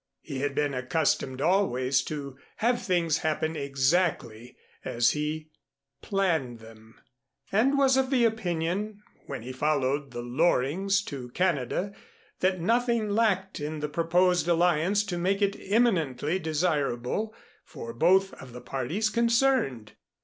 He 0.21 0.39
had 0.39 0.55
been 0.55 0.73
accustomed 0.73 1.41
always 1.41 2.01
to 2.05 2.35
have 2.55 2.81
things 2.81 3.19
happen 3.19 3.55
exactly 3.55 4.57
as 4.83 5.11
he 5.11 5.51
planned 6.01 6.57
them, 6.57 6.99
and 7.51 7.77
was 7.77 7.97
of 7.97 8.09
the 8.09 8.25
opinion, 8.25 9.03
when 9.27 9.43
he 9.43 9.51
followed 9.51 10.09
the 10.09 10.23
Lorings 10.23 11.03
to 11.03 11.29
Canada, 11.35 11.93
that 12.39 12.59
nothing 12.59 13.09
lacked 13.11 13.59
in 13.59 13.79
the 13.79 13.89
proposed 13.89 14.47
alliance 14.47 15.03
to 15.03 15.19
make 15.19 15.39
it 15.39 15.55
eminently 15.69 16.39
desirable 16.39 17.35
for 17.63 17.93
both 17.93 18.33
of 18.41 18.53
the 18.53 18.61
parties 18.61 19.07
concerned. 19.07 19.91